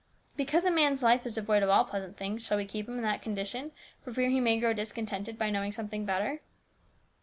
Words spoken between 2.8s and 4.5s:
him in that condition, for fear he